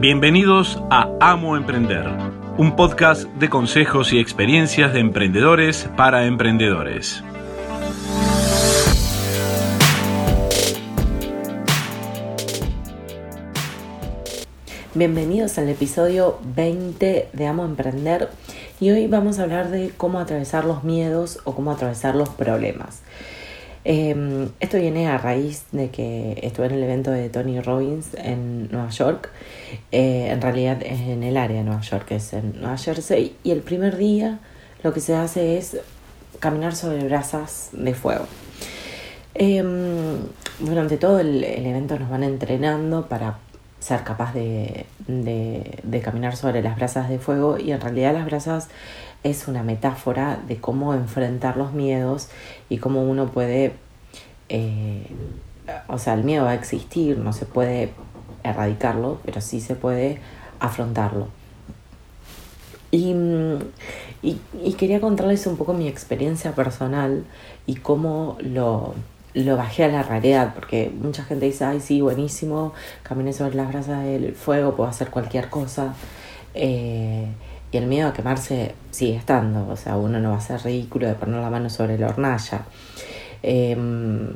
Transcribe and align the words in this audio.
Bienvenidos 0.00 0.82
a 0.88 1.10
Amo 1.20 1.58
Emprender, 1.58 2.06
un 2.56 2.74
podcast 2.74 3.24
de 3.34 3.50
consejos 3.50 4.14
y 4.14 4.18
experiencias 4.18 4.94
de 4.94 5.00
emprendedores 5.00 5.90
para 5.94 6.24
emprendedores. 6.24 7.22
Bienvenidos 14.94 15.58
al 15.58 15.68
episodio 15.68 16.38
20 16.54 17.28
de 17.30 17.46
Amo 17.46 17.66
Emprender 17.66 18.30
y 18.80 18.88
hoy 18.92 19.06
vamos 19.06 19.38
a 19.38 19.42
hablar 19.42 19.68
de 19.68 19.92
cómo 19.94 20.18
atravesar 20.18 20.64
los 20.64 20.82
miedos 20.82 21.40
o 21.44 21.54
cómo 21.54 21.72
atravesar 21.72 22.14
los 22.14 22.30
problemas. 22.30 23.02
Em, 23.84 24.50
esto 24.60 24.76
viene 24.78 25.08
a 25.08 25.16
raíz 25.16 25.64
de 25.72 25.88
que 25.88 26.38
estuve 26.42 26.66
en 26.66 26.72
el 26.72 26.82
evento 26.82 27.10
de 27.10 27.30
Tony 27.30 27.60
Robbins 27.60 28.08
en 28.14 28.70
Nueva 28.70 28.90
York. 28.90 29.30
Eh, 29.90 30.28
en 30.30 30.40
realidad 30.42 30.82
es 30.82 31.00
en 31.00 31.22
el 31.22 31.36
área 31.36 31.58
de 31.58 31.64
Nueva 31.64 31.80
York, 31.80 32.10
es 32.10 32.32
en 32.34 32.60
Nueva 32.60 32.76
Jersey. 32.76 33.36
Y 33.42 33.52
el 33.52 33.62
primer 33.62 33.96
día 33.96 34.38
lo 34.82 34.92
que 34.92 35.00
se 35.00 35.14
hace 35.14 35.56
es 35.56 35.78
caminar 36.40 36.74
sobre 36.74 37.04
brasas 37.04 37.70
de 37.72 37.94
fuego. 37.94 38.26
Em, 39.34 40.18
durante 40.58 40.96
todo 40.96 41.20
el, 41.20 41.44
evento 41.44 41.98
nos 41.98 42.10
van 42.10 42.24
entrenando 42.24 43.08
para 43.08 43.38
ser 43.78 44.02
capaz 44.04 44.34
de, 44.34 44.84
de, 45.06 46.00
caminar 46.02 46.36
sobre 46.36 46.62
las 46.62 46.76
brasas 46.76 47.08
de 47.08 47.18
fuego 47.18 47.56
y 47.58 47.72
en 47.72 47.80
realidad 47.80 48.12
las 48.12 48.26
brasas 48.26 48.68
es 49.22 49.48
una 49.48 49.62
metáfora 49.62 50.40
de 50.48 50.56
cómo 50.58 50.94
enfrentar 50.94 51.56
los 51.56 51.72
miedos 51.72 52.28
y 52.68 52.78
cómo 52.78 53.02
uno 53.02 53.26
puede, 53.28 53.74
eh, 54.48 55.06
o 55.88 55.98
sea, 55.98 56.14
el 56.14 56.24
miedo 56.24 56.44
va 56.44 56.50
a 56.50 56.54
existir, 56.54 57.18
no 57.18 57.32
se 57.32 57.44
puede 57.44 57.92
erradicarlo, 58.42 59.20
pero 59.24 59.40
sí 59.40 59.60
se 59.60 59.74
puede 59.74 60.20
afrontarlo. 60.58 61.28
Y, 62.92 63.14
y, 64.22 64.72
quería 64.76 65.00
contarles 65.00 65.46
un 65.46 65.56
poco 65.56 65.74
mi 65.74 65.86
experiencia 65.86 66.52
personal 66.56 67.24
y 67.66 67.76
cómo 67.76 68.36
lo, 68.40 68.94
lo 69.32 69.56
bajé 69.56 69.84
a 69.84 69.88
la 69.88 70.02
realidad, 70.02 70.54
porque 70.54 70.90
mucha 71.00 71.22
gente 71.22 71.46
dice, 71.46 71.64
ay, 71.64 71.78
sí, 71.80 72.00
buenísimo, 72.00 72.72
caminé 73.04 73.32
sobre 73.32 73.54
las 73.54 73.68
brasas 73.68 74.02
del 74.02 74.34
fuego, 74.34 74.74
puedo 74.74 74.90
hacer 74.90 75.10
cualquier 75.10 75.48
cosa. 75.50 75.94
Eh, 76.54 77.28
y 77.72 77.76
el 77.76 77.86
miedo 77.86 78.08
a 78.08 78.12
quemarse 78.12 78.74
sigue 78.90 79.16
estando, 79.16 79.68
o 79.68 79.76
sea, 79.76 79.96
uno 79.96 80.18
no 80.18 80.30
va 80.30 80.38
a 80.38 80.40
ser 80.40 80.62
ridículo 80.62 81.06
de 81.06 81.14
poner 81.14 81.40
la 81.40 81.50
mano 81.50 81.70
sobre 81.70 81.98
la 81.98 82.08
hornalla. 82.08 82.62
Em, 83.42 84.34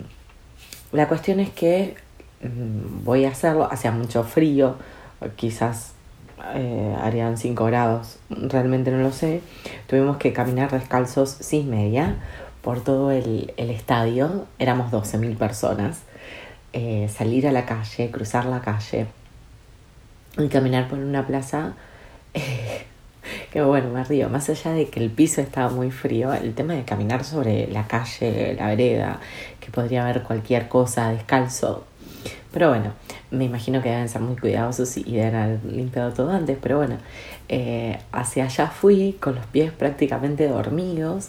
la 0.93 1.09
cuestión 1.09 1.41
es 1.41 1.51
que 1.51 1.97
mm, 2.43 3.05
voy 3.05 3.25
a 3.25 3.31
hacerlo, 3.31 3.69
hacía 3.71 3.91
mucho 3.91 4.23
frío, 4.25 4.77
quizás 5.37 5.93
eh, 6.55 6.97
harían 7.01 7.37
5 7.37 7.65
grados, 7.65 8.19
realmente 8.31 8.91
no 8.91 8.99
lo 8.99 9.11
sé. 9.11 9.41
Tuvimos 9.87 10.19
que 10.19 10.33
caminar 10.33 10.71
descalzos 10.71 11.31
sin 11.31 11.71
media 11.71 12.17
por 12.63 12.83
todo 12.83 13.11
el, 13.11 13.53
estadio, 13.57 14.47
éramos 14.59 14.93
12.000 14.93 15.37
personas. 15.37 16.03
Eh, 16.73 17.09
salir 17.09 17.47
a 17.47 17.53
la 17.53 17.67
calle, 17.67 18.11
cruzar 18.11 18.47
la 18.47 18.61
calle 18.61 19.07
y 20.39 20.49
caminar 20.49 20.89
por 20.89 20.99
una 20.99 21.25
plaza 21.25 21.75
eh, 22.35 22.85
que 23.55 23.63
bueno, 23.63 23.89
me 23.91 24.03
río, 24.03 24.29
más 24.29 24.51
allá 24.51 24.73
de 24.73 24.89
que 24.89 24.99
el 24.99 25.11
piso 25.11 25.41
estaba 25.41 25.71
muy 25.71 25.93
frío, 25.93 26.35
el 26.35 26.55
tema 26.55 26.75
de 26.75 26.83
caminar 26.83 27.23
sobre 27.23 27.69
la 27.69 27.87
calle, 27.87 28.57
la 28.59 28.67
vereda, 28.67 29.21
que 29.61 29.71
podría 29.71 30.03
haber 30.03 30.25
cualquier 30.25 30.67
cosa 30.67 31.11
descalzo. 31.11 31.85
Pero 32.53 32.71
bueno, 32.71 32.95
me 33.31 33.45
imagino 33.45 33.81
que 33.81 33.91
deben 33.91 34.09
ser 34.09 34.23
muy 34.23 34.35
cuidadosos 34.35 34.97
y 34.97 35.05
deben 35.05 35.37
haber 35.37 35.65
limpiado 35.67 36.13
todo 36.13 36.33
antes, 36.33 36.59
pero 36.61 36.79
bueno, 36.79 36.97
eh, 37.49 37.97
hacia 38.11 38.47
allá 38.47 38.67
fui 38.67 39.19
con 39.21 39.37
los 39.37 39.47
pies 39.47 39.71
prácticamente 39.71 40.49
dormidos 40.49 41.29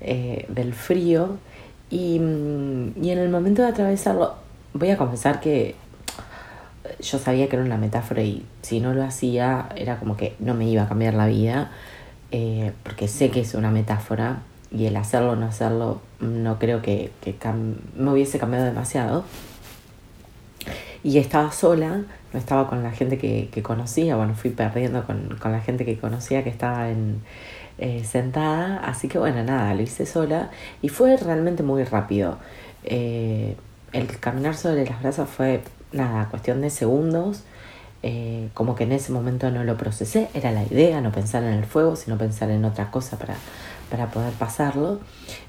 eh, 0.00 0.46
del 0.48 0.72
frío 0.72 1.36
y, 1.90 2.20
mm, 2.20 3.04
y 3.04 3.10
en 3.10 3.18
el 3.18 3.28
momento 3.28 3.62
de 3.62 3.68
atravesarlo, 3.70 4.36
voy 4.72 4.90
a 4.90 4.96
confesar 4.96 5.40
que 5.40 5.74
yo 7.06 7.18
sabía 7.18 7.48
que 7.48 7.56
era 7.56 7.64
una 7.64 7.76
metáfora 7.76 8.22
y 8.22 8.44
si 8.62 8.80
no 8.80 8.92
lo 8.92 9.04
hacía 9.04 9.68
era 9.76 9.98
como 9.98 10.16
que 10.16 10.34
no 10.40 10.54
me 10.54 10.68
iba 10.68 10.82
a 10.82 10.88
cambiar 10.88 11.14
la 11.14 11.26
vida, 11.26 11.70
eh, 12.32 12.72
porque 12.82 13.08
sé 13.08 13.30
que 13.30 13.40
es 13.40 13.54
una 13.54 13.70
metáfora 13.70 14.42
y 14.72 14.86
el 14.86 14.96
hacerlo 14.96 15.32
o 15.32 15.36
no 15.36 15.46
hacerlo 15.46 16.00
no 16.20 16.58
creo 16.58 16.82
que, 16.82 17.12
me 17.96 18.10
hubiese 18.10 18.38
cambiado 18.38 18.64
demasiado. 18.64 19.24
Y 21.04 21.18
estaba 21.18 21.52
sola, 21.52 22.02
no 22.32 22.38
estaba 22.38 22.68
con 22.68 22.82
la 22.82 22.90
gente 22.90 23.16
que, 23.16 23.62
conocía, 23.62 24.16
bueno, 24.16 24.34
fui 24.34 24.50
perdiendo 24.50 25.04
con, 25.04 25.38
la 25.44 25.60
gente 25.60 25.84
que 25.84 25.96
conocía 25.96 26.42
que 26.42 26.50
estaba 26.50 26.88
eh, 27.78 28.04
sentada, 28.04 28.78
así 28.78 29.06
que 29.06 29.18
bueno, 29.18 29.44
nada, 29.44 29.72
lo 29.74 29.82
hice 29.82 30.04
sola 30.04 30.50
y 30.82 30.88
fue 30.88 31.16
realmente 31.16 31.62
muy 31.62 31.84
rápido. 31.84 32.38
Eh, 32.82 33.56
el 33.92 34.18
caminar 34.18 34.56
sobre 34.56 34.84
las 34.84 35.00
brasas 35.00 35.28
fue 35.28 35.62
nada, 35.96 36.28
cuestión 36.28 36.60
de 36.60 36.70
segundos. 36.70 37.42
Eh, 38.02 38.50
como 38.54 38.76
que 38.76 38.84
en 38.84 38.92
ese 38.92 39.10
momento 39.10 39.50
no 39.50 39.64
lo 39.64 39.76
procesé, 39.76 40.28
era 40.34 40.52
la 40.52 40.62
idea, 40.62 41.00
no 41.00 41.10
pensar 41.10 41.42
en 41.42 41.54
el 41.54 41.64
fuego, 41.64 41.96
sino 41.96 42.16
pensar 42.16 42.50
en 42.50 42.64
otra 42.64 42.90
cosa 42.90 43.18
para, 43.18 43.34
para 43.90 44.10
poder 44.10 44.32
pasarlo. 44.34 45.00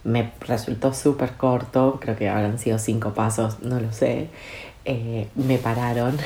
Me 0.03 0.31
resultó 0.39 0.93
súper 0.93 1.33
corto, 1.33 1.99
creo 2.01 2.15
que 2.15 2.29
habrán 2.29 2.57
sido 2.57 2.79
cinco 2.79 3.13
pasos, 3.13 3.61
no 3.61 3.79
lo 3.79 3.91
sé. 3.91 4.29
Eh, 4.85 5.27
me 5.35 5.57
pararon 5.57 6.17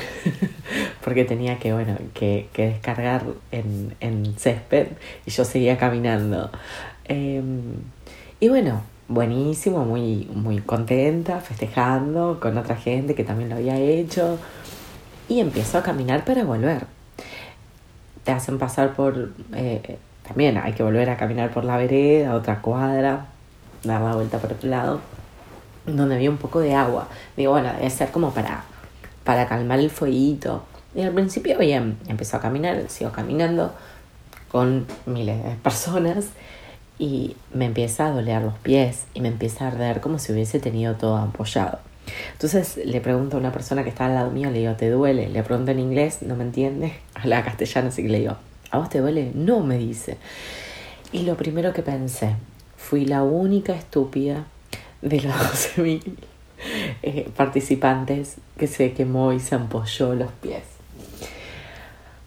porque 1.04 1.24
tenía 1.24 1.58
que, 1.58 1.72
bueno, 1.72 1.98
que, 2.14 2.48
descargar 2.54 3.24
en, 3.50 3.96
en, 3.98 4.38
césped 4.38 4.86
y 5.26 5.32
yo 5.32 5.44
seguía 5.44 5.76
caminando. 5.76 6.50
Em, 7.04 7.74
y 8.38 8.48
bueno, 8.48 8.82
buenísimo, 9.08 9.84
muy, 9.84 10.28
muy 10.34 10.58
contenta, 10.60 11.40
festejando 11.40 12.38
con 12.40 12.56
otra 12.58 12.76
gente 12.76 13.14
que 13.14 13.24
también 13.24 13.50
lo 13.50 13.56
había 13.56 13.76
hecho. 13.76 14.38
Y 15.28 15.40
empiezo 15.40 15.78
a 15.78 15.82
caminar 15.82 16.24
para 16.24 16.44
volver. 16.44 16.86
Te 18.24 18.32
hacen 18.32 18.58
pasar 18.58 18.94
por... 18.94 19.32
Eh, 19.54 19.98
también 20.26 20.56
hay 20.56 20.72
que 20.72 20.82
volver 20.82 21.10
a 21.10 21.16
caminar 21.16 21.50
por 21.50 21.64
la 21.64 21.76
vereda, 21.76 22.34
otra 22.34 22.60
cuadra, 22.62 23.26
dar 23.82 24.00
la 24.00 24.14
vuelta 24.14 24.38
por 24.38 24.52
otro 24.52 24.68
lado, 24.68 25.00
donde 25.86 26.14
había 26.14 26.30
un 26.30 26.36
poco 26.36 26.60
de 26.60 26.74
agua. 26.74 27.08
Digo, 27.36 27.52
bueno, 27.52 27.72
debe 27.72 27.90
ser 27.90 28.10
como 28.10 28.32
para, 28.32 28.64
para 29.24 29.46
calmar 29.48 29.80
el 29.80 29.90
fueguito. 29.90 30.62
Y 30.94 31.02
al 31.02 31.12
principio 31.12 31.58
bien, 31.58 31.98
empezó 32.06 32.36
a 32.36 32.40
caminar, 32.40 32.88
sigo 32.88 33.10
caminando 33.10 33.74
con 34.50 34.86
miles 35.06 35.42
de 35.42 35.50
personas 35.56 36.26
y 37.02 37.34
me 37.52 37.64
empieza 37.64 38.06
a 38.06 38.10
doler 38.12 38.42
los 38.42 38.56
pies 38.58 39.06
y 39.12 39.22
me 39.22 39.26
empieza 39.26 39.64
a 39.64 39.68
arder 39.72 40.00
como 40.00 40.20
si 40.20 40.30
hubiese 40.30 40.60
tenido 40.60 40.94
todo 40.94 41.16
apoyado. 41.16 41.80
Entonces 42.30 42.76
le 42.76 43.00
pregunto 43.00 43.36
a 43.36 43.40
una 43.40 43.50
persona 43.50 43.82
que 43.82 43.88
está 43.88 44.06
al 44.06 44.14
lado 44.14 44.30
mío, 44.30 44.52
le 44.52 44.60
digo, 44.60 44.74
¿te 44.74 44.88
duele? 44.88 45.28
Le 45.28 45.42
pregunto 45.42 45.72
en 45.72 45.80
inglés, 45.80 46.22
no 46.22 46.36
me 46.36 46.44
entiende, 46.44 46.92
habla 47.16 47.42
castellano, 47.42 47.88
así 47.88 48.02
que 48.04 48.08
le 48.08 48.20
digo, 48.20 48.36
¿a 48.70 48.78
vos 48.78 48.88
te 48.88 49.00
duele? 49.00 49.32
No, 49.34 49.64
me 49.64 49.78
dice. 49.78 50.16
Y 51.10 51.22
lo 51.22 51.36
primero 51.36 51.72
que 51.72 51.82
pensé, 51.82 52.36
fui 52.76 53.04
la 53.04 53.24
única 53.24 53.74
estúpida 53.74 54.46
de 55.00 55.22
los 55.22 55.34
12.000 55.76 56.02
eh, 57.02 57.28
participantes 57.36 58.36
que 58.56 58.68
se 58.68 58.92
quemó 58.92 59.32
y 59.32 59.40
se 59.40 59.56
ampolló 59.56 60.14
los 60.14 60.30
pies. 60.30 60.62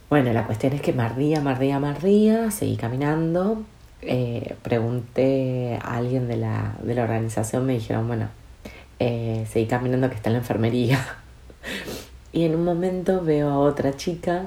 Bueno, 0.10 0.34
la 0.34 0.46
cuestión 0.46 0.74
es 0.74 0.82
que 0.82 0.92
me 0.92 1.04
ardía, 1.04 1.40
me 1.40 1.52
ardía, 1.52 1.80
me 1.80 1.88
ardía, 1.88 2.52
seguí 2.52 2.76
caminando 2.76 3.64
eh, 4.06 4.56
pregunté 4.62 5.80
a 5.82 5.98
alguien 5.98 6.28
de 6.28 6.38
la, 6.38 6.76
de 6.82 6.96
la 6.96 7.04
organización, 7.04 7.66
me 7.66 7.74
dijeron, 7.74 8.08
bueno, 8.08 8.30
eh, 9.00 9.46
seguí 9.52 9.66
caminando 9.66 10.10
que 10.10 10.16
está 10.16 10.30
en 10.30 10.34
la 10.34 10.40
enfermería. 10.40 11.06
y 12.32 12.44
en 12.44 12.56
un 12.56 12.64
momento 12.64 13.22
veo 13.22 13.50
a 13.50 13.58
otra 13.60 13.96
chica 13.96 14.44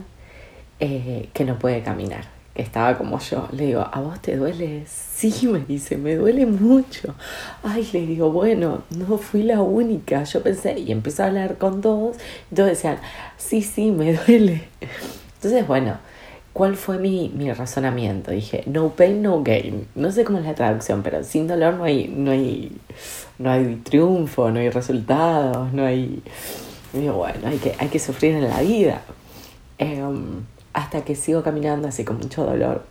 eh, 0.81 1.29
que 1.33 1.45
no 1.45 1.59
puede 1.59 1.83
caminar, 1.83 2.25
que 2.55 2.63
estaba 2.63 2.97
como 2.97 3.19
yo. 3.19 3.49
Le 3.53 3.67
digo, 3.67 3.87
¿a 3.91 4.01
vos 4.01 4.21
te 4.23 4.37
duele? 4.37 4.85
Sí, 4.87 5.49
me 5.53 5.61
dice, 5.61 5.97
me 5.97 6.17
duele 6.17 6.47
mucho. 6.47 7.15
Ay, 7.63 7.89
le 7.93 8.07
digo, 8.07 8.31
bueno, 8.31 8.85
no 8.91 9.19
fui 9.19 9.43
la 9.43 9.61
única. 9.61 10.25
Yo 10.25 10.43
pensé, 10.43 10.79
y 10.79 10.93
empecé 10.93 11.23
a 11.23 11.27
hablar 11.27 11.59
con 11.59 11.81
todos, 11.81 12.17
y 12.51 12.55
todos 12.55 12.69
decían, 12.69 12.99
sí, 13.37 13.63
sí, 13.63 13.91
me 13.91 14.15
duele. 14.27 14.69
Entonces, 15.37 15.67
bueno, 15.67 15.99
¿Cuál 16.59 16.75
fue 16.75 16.99
mi, 16.99 17.29
mi 17.29 17.53
razonamiento? 17.53 18.33
Dije, 18.33 18.65
no 18.67 18.89
pain, 18.89 19.23
no 19.23 19.45
gain. 19.45 19.87
No 19.95 20.11
sé 20.11 20.25
cómo 20.25 20.41
es 20.41 20.45
la 20.45 20.57
traducción, 20.57 21.05
pero 21.05 21.23
sin 21.23 21.47
dolor 21.47 21.75
no 21.75 21.85
hay, 21.85 22.09
no 22.09 22.33
hay, 22.33 22.77
no 23.39 23.53
hay 23.53 23.77
triunfo, 23.77 24.51
no 24.51 24.59
hay 24.59 24.69
resultados, 24.69 25.73
no 25.73 25.87
hay... 25.87 26.21
digo, 26.93 27.13
bueno, 27.13 27.47
hay 27.47 27.59
que, 27.59 27.77
hay 27.79 27.87
que 27.87 28.01
sufrir 28.01 28.35
en 28.35 28.49
la 28.49 28.61
vida. 28.61 29.03
Em, 29.79 30.43
hasta 30.73 31.05
que 31.05 31.15
sigo 31.15 31.45
caminando 31.45 31.87
así 31.87 32.03
con 32.05 32.19
mucho 32.19 32.45
dolor. 32.45 32.85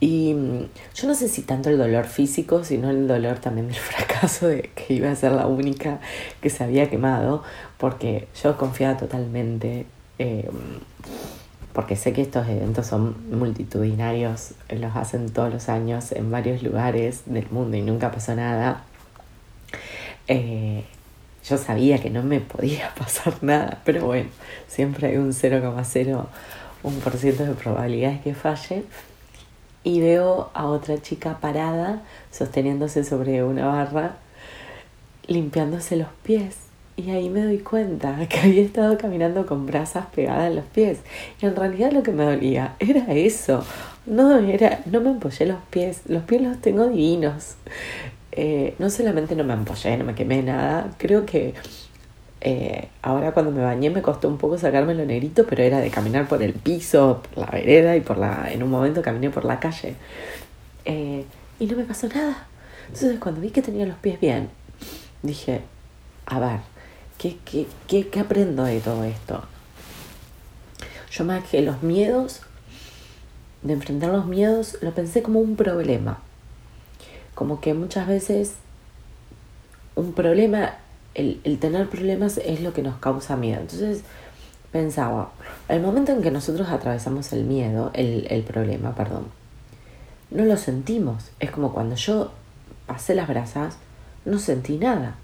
Y 0.00 0.34
mm, 0.34 0.68
yo 0.96 1.06
no 1.06 1.14
sé 1.14 1.28
si 1.28 1.42
tanto 1.42 1.70
el 1.70 1.78
dolor 1.78 2.06
físico, 2.06 2.64
sino 2.64 2.90
el 2.90 3.06
dolor 3.06 3.38
también 3.38 3.68
del 3.68 3.76
fracaso 3.76 4.48
de 4.48 4.72
que 4.74 4.92
iba 4.92 5.08
a 5.08 5.14
ser 5.14 5.30
la 5.30 5.46
única 5.46 6.00
que 6.40 6.50
se 6.50 6.64
había 6.64 6.90
quemado, 6.90 7.44
porque 7.78 8.26
yo 8.42 8.56
confiaba 8.58 8.96
totalmente 8.96 9.86
eh, 10.18 10.50
porque 11.76 11.94
sé 11.94 12.12
que 12.14 12.22
estos 12.22 12.48
eventos 12.48 12.86
son 12.86 13.14
multitudinarios, 13.30 14.54
los 14.70 14.96
hacen 14.96 15.28
todos 15.28 15.52
los 15.52 15.68
años 15.68 16.10
en 16.12 16.30
varios 16.30 16.62
lugares 16.62 17.24
del 17.26 17.46
mundo 17.50 17.76
y 17.76 17.82
nunca 17.82 18.10
pasó 18.10 18.34
nada. 18.34 18.82
Eh, 20.26 20.84
yo 21.46 21.58
sabía 21.58 21.98
que 21.98 22.08
no 22.08 22.22
me 22.22 22.40
podía 22.40 22.94
pasar 22.98 23.34
nada, 23.42 23.82
pero 23.84 24.06
bueno, 24.06 24.30
siempre 24.66 25.08
hay 25.08 25.18
un 25.18 25.34
0,01% 25.34 27.36
de 27.36 27.52
probabilidades 27.52 28.22
que 28.22 28.34
falle. 28.34 28.84
Y 29.84 30.00
veo 30.00 30.48
a 30.54 30.68
otra 30.68 31.02
chica 31.02 31.40
parada, 31.40 32.00
sosteniéndose 32.32 33.04
sobre 33.04 33.44
una 33.44 33.66
barra, 33.66 34.16
limpiándose 35.26 35.96
los 35.96 36.08
pies. 36.22 36.65
Y 36.96 37.10
ahí 37.10 37.28
me 37.28 37.44
doy 37.44 37.58
cuenta 37.58 38.16
que 38.28 38.40
había 38.40 38.62
estado 38.62 38.96
caminando 38.96 39.46
con 39.46 39.66
brasas 39.66 40.06
pegadas 40.06 40.48
en 40.48 40.56
los 40.56 40.64
pies. 40.64 40.98
Y 41.40 41.46
en 41.46 41.54
realidad 41.54 41.92
lo 41.92 42.02
que 42.02 42.12
me 42.12 42.24
dolía 42.24 42.76
era 42.78 43.12
eso. 43.12 43.64
No, 44.06 44.38
era, 44.38 44.80
no 44.86 45.00
me 45.00 45.10
empollé 45.10 45.46
los 45.46 45.58
pies. 45.70 46.02
Los 46.06 46.22
pies 46.22 46.42
los 46.42 46.60
tengo 46.60 46.86
divinos. 46.88 47.56
Eh, 48.32 48.74
no 48.78 48.90
solamente 48.90 49.34
no 49.34 49.44
me 49.44 49.54
ampollé, 49.54 49.96
no 49.96 50.04
me 50.04 50.14
quemé 50.14 50.42
nada, 50.42 50.90
creo 50.98 51.24
que 51.24 51.54
eh, 52.42 52.88
ahora 53.00 53.32
cuando 53.32 53.50
me 53.50 53.62
bañé 53.62 53.88
me 53.88 54.02
costó 54.02 54.28
un 54.28 54.36
poco 54.36 54.58
sacarme 54.58 54.94
lo 54.94 55.06
negrito, 55.06 55.46
pero 55.48 55.62
era 55.62 55.78
de 55.80 55.90
caminar 55.90 56.28
por 56.28 56.42
el 56.42 56.52
piso, 56.52 57.22
por 57.22 57.46
la 57.46 57.50
vereda 57.50 57.96
y 57.96 58.02
por 58.02 58.18
la, 58.18 58.52
en 58.52 58.62
un 58.62 58.68
momento 58.68 59.00
caminé 59.00 59.30
por 59.30 59.46
la 59.46 59.58
calle. 59.58 59.94
Eh, 60.84 61.24
y 61.58 61.66
no 61.66 61.76
me 61.78 61.84
pasó 61.84 62.08
nada. 62.08 62.46
Entonces 62.88 63.18
cuando 63.18 63.40
vi 63.40 63.50
que 63.50 63.62
tenía 63.62 63.86
los 63.86 63.96
pies 63.96 64.20
bien, 64.20 64.50
dije, 65.22 65.62
a 66.26 66.38
ver, 66.38 66.60
¿qué, 67.18 67.38
qué, 67.44 67.66
qué, 67.86 68.08
qué 68.08 68.20
aprendo 68.20 68.64
de 68.64 68.80
todo 68.80 69.04
esto? 69.04 69.42
Yo 71.10 71.24
más 71.24 71.44
que 71.44 71.62
los 71.62 71.82
miedos, 71.82 72.40
de 73.62 73.72
enfrentar 73.72 74.10
los 74.10 74.26
miedos, 74.26 74.78
lo 74.82 74.92
pensé 74.94 75.22
como 75.22 75.40
un 75.40 75.56
problema 75.56 76.20
como 77.36 77.60
que 77.60 77.74
muchas 77.74 78.08
veces 78.08 78.54
un 79.94 80.14
problema, 80.14 80.74
el, 81.14 81.58
tener 81.60 81.88
problemas 81.88 82.38
es 82.38 82.62
lo 82.62 82.72
que 82.72 82.82
nos 82.82 82.96
causa 82.96 83.36
miedo. 83.36 83.60
Entonces 83.60 84.00
pensaba, 84.72 85.32
el 85.68 85.82
momento 85.82 86.12
en 86.12 86.22
que 86.22 86.30
nosotros 86.30 86.70
atravesamos 86.70 87.32
el 87.34 87.44
miedo, 87.44 87.90
el, 87.92 88.26
el 88.30 88.42
problema, 88.42 88.94
perdón, 88.94 89.26
no 90.30 90.46
lo 90.46 90.56
sentimos. 90.56 91.30
Es 91.38 91.50
como 91.50 91.74
cuando 91.74 91.94
yo 91.94 92.32
pasé 92.86 93.14
las 93.14 93.28
brasas, 93.28 93.76
no 94.24 94.38
sentí 94.38 94.78
nada. 94.78 95.16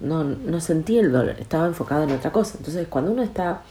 No, 0.00 0.24
no 0.24 0.60
sentí 0.60 0.98
el 0.98 1.12
dolor, 1.12 1.36
estaba 1.38 1.66
enfocado 1.66 2.04
en 2.04 2.12
otra 2.12 2.32
cosa. 2.32 2.56
Entonces, 2.58 2.86
cuando 2.88 3.12
uno 3.12 3.22
está, 3.22 3.62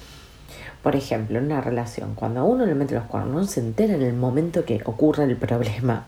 por 0.81 0.95
ejemplo, 0.95 1.37
en 1.37 1.45
una 1.45 1.61
relación, 1.61 2.15
cuando 2.15 2.39
a 2.39 2.43
uno 2.43 2.65
le 2.65 2.75
mete 2.75 2.95
los 2.95 3.05
cuernos, 3.05 3.33
no 3.33 3.43
se 3.45 3.59
entera 3.59 3.93
en 3.93 4.01
el 4.01 4.13
momento 4.13 4.65
que 4.65 4.81
ocurre 4.85 5.25
el 5.25 5.37
problema 5.37 6.05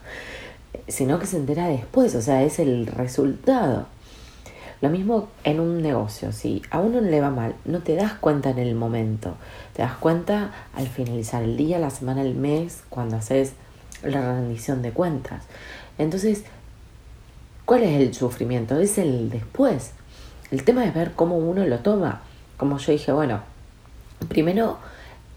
sino 0.88 1.20
que 1.20 1.26
se 1.26 1.38
entera 1.38 1.68
después, 1.68 2.16
o 2.16 2.22
sea, 2.22 2.44
es 2.44 2.60
el 2.60 2.88
resultado. 2.88 3.88
Lo 4.82 4.90
mismo 4.90 5.30
en 5.44 5.60
un 5.60 5.82
negocio, 5.82 6.32
si 6.32 6.62
a 6.70 6.80
uno 6.80 7.02
le 7.02 7.22
va 7.22 7.30
mal, 7.30 7.56
no 7.66 7.80
te 7.80 7.96
das 7.96 8.14
cuenta 8.14 8.50
en 8.50 8.60
el 8.60 8.76
momento, 8.76 9.36
te 9.74 9.82
das 9.82 9.96
cuenta 9.96 10.52
al 10.76 10.88
finalizar 10.88 11.44
el 11.44 11.58
día, 11.58 11.80
la 11.80 11.90
semana, 11.90 12.22
el 12.22 12.36
mes, 12.36 12.84
cuando 12.90 13.16
haces 13.16 13.54
la 14.04 14.22
rendición 14.22 14.82
de 14.82 14.92
cuentas. 14.92 15.44
Entonces, 15.98 16.44
¿cuál 17.64 17.84
es 17.84 18.02
el 18.02 18.14
sufrimiento? 18.14 18.78
Es 18.78 18.98
el 18.98 19.30
después. 19.30 19.92
El 20.52 20.64
tema 20.64 20.86
es 20.86 20.94
ver 20.94 21.14
cómo 21.14 21.38
uno 21.38 21.66
lo 21.66 21.80
toma. 21.80 22.22
Como 22.58 22.78
yo 22.78 22.92
dije, 22.92 23.12
bueno, 23.12 23.42
primero 24.30 24.78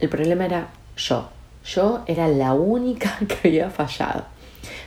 el 0.00 0.08
problema 0.08 0.44
era 0.44 0.68
yo. 0.96 1.28
Yo 1.64 2.02
era 2.06 2.28
la 2.28 2.54
única 2.54 3.18
que 3.28 3.48
había 3.48 3.70
fallado. 3.70 4.24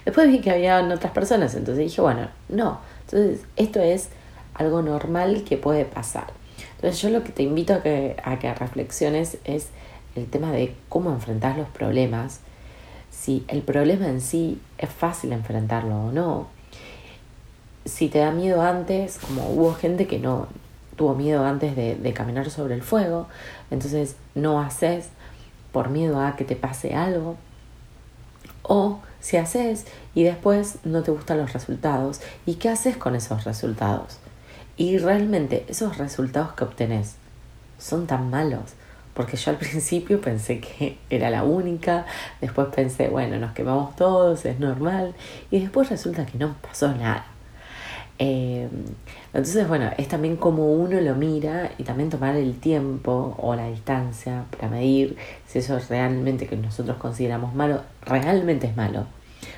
Después 0.06 0.28
vi 0.28 0.40
que 0.40 0.52
había 0.52 0.82
otras 0.82 1.12
personas, 1.12 1.54
entonces 1.54 1.86
dije, 1.86 2.02
bueno, 2.02 2.28
no. 2.50 2.80
Entonces, 3.06 3.46
esto 3.56 3.80
es 3.80 4.10
algo 4.56 4.82
normal 4.82 5.44
que 5.44 5.58
puede 5.58 5.86
pasar. 5.86 6.28
Entonces, 6.76 7.02
yo 7.02 7.10
lo 7.10 7.24
que 7.24 7.32
te 7.32 7.44
invito 7.44 7.74
a 7.74 7.84
que, 7.84 8.16
a 8.24 8.40
que 8.40 8.54
reflexiones 8.54 9.38
es 9.44 9.70
el 10.16 10.28
tema 10.28 10.52
de 10.52 10.76
cómo 10.90 11.12
enfrentar 11.12 11.58
los 11.58 11.68
problemas, 11.70 12.40
si 13.12 13.44
el 13.48 13.62
problema 13.62 14.08
en 14.08 14.22
sí 14.22 14.60
es 14.78 14.90
fácil 14.90 15.32
enfrentarlo 15.34 16.06
o 16.06 16.12
no. 16.12 16.48
Si 17.86 18.10
te 18.10 18.20
da 18.20 18.32
miedo 18.32 18.62
antes, 18.62 19.18
como 19.18 19.50
hubo 19.50 19.74
gente 19.74 20.08
que 20.08 20.20
no 20.20 20.48
tuvo 20.96 21.16
miedo 21.16 21.46
antes 21.46 21.76
de, 21.76 22.14
caminar 22.14 22.50
sobre 22.52 22.76
el 22.76 22.84
fuego, 22.84 23.28
entonces 23.72 24.16
no 24.36 24.62
haces 24.62 25.08
por 25.72 25.90
miedo 25.90 26.22
a 26.22 26.36
que 26.36 26.46
te 26.46 26.56
pase 26.56 26.94
algo. 26.94 27.38
O 28.62 29.00
si 29.20 29.38
haces 29.38 29.86
y 30.14 30.24
después 30.24 30.78
no 30.84 31.02
te 31.02 31.12
gustan 31.12 31.40
los 31.40 31.54
resultados, 31.54 32.22
¿y 32.46 32.56
qué 32.56 32.70
haces 32.70 32.98
con 32.98 33.16
esos 33.16 33.46
resultados? 33.46 34.20
Y 34.78 35.00
realmente 35.00 35.66
esos 35.68 35.98
resultados 35.98 36.54
que 36.54 36.66
obtenés 36.66 37.16
son 37.80 38.06
tan 38.06 38.30
malos, 38.30 38.74
porque 39.16 39.38
yo 39.38 39.52
al 39.52 39.58
principio 39.60 40.22
pensé 40.22 40.60
que 40.60 41.00
era 41.10 41.30
la 41.32 41.44
única, 41.44 42.06
después 42.42 42.68
pensé, 42.76 43.08
bueno, 43.10 43.40
nos 43.40 43.54
quemamos 43.54 43.96
todos, 43.96 44.46
es 44.46 44.60
normal, 44.60 45.16
y 45.50 45.62
después 45.62 45.90
resulta 45.90 46.26
que 46.26 46.38
no 46.38 46.56
pasó 46.62 46.94
nada. 46.94 47.26
Eh, 48.24 48.70
entonces, 49.34 49.68
bueno, 49.68 49.90
es 49.98 50.08
también 50.08 50.36
como 50.36 50.72
uno 50.72 51.02
lo 51.02 51.16
mira 51.16 51.72
y 51.80 51.84
también 51.84 52.12
tomar 52.12 52.36
el 52.36 52.60
tiempo 52.60 53.36
o 53.40 53.56
la 53.56 53.68
distancia 53.68 54.46
para 54.52 54.68
medir 54.68 55.18
si 55.48 55.58
eso 55.58 55.76
es 55.78 55.90
realmente 55.90 56.46
que 56.46 56.56
nosotros 56.56 56.98
consideramos 56.98 57.56
malo, 57.56 57.82
realmente 58.06 58.68
es 58.68 58.78
malo. 58.78 59.08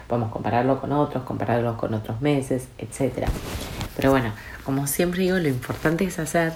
Podemos 0.07 0.31
compararlo 0.31 0.79
con 0.79 0.93
otros, 0.93 1.23
compararlo 1.23 1.75
con 1.75 1.93
otros 1.93 2.21
meses, 2.21 2.69
etc. 2.77 3.27
Pero 3.97 4.11
bueno, 4.11 4.31
como 4.63 4.87
siempre 4.87 5.23
digo, 5.23 5.37
lo 5.39 5.49
importante 5.49 6.05
es 6.05 6.17
hacer, 6.17 6.53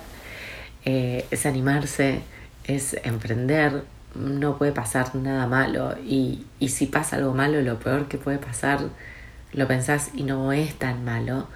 eh, 0.86 1.26
es 1.30 1.46
animarse, 1.46 2.22
es 2.64 2.96
emprender, 3.04 3.84
no 4.16 4.58
puede 4.58 4.72
pasar 4.72 5.14
nada 5.14 5.46
malo 5.46 5.98
y, 6.06 6.46
y 6.58 6.70
si 6.70 6.86
pasa 6.86 7.18
algo 7.18 7.34
malo, 7.34 7.62
lo 7.62 7.80
peor 7.80 8.08
que 8.08 8.18
puede 8.18 8.38
pasar, 8.38 8.80
lo 9.52 9.68
pensás 9.68 10.12
y 10.14 10.24
no 10.24 10.54
es 10.54 10.74
tan 10.76 11.04
malo 11.04 11.48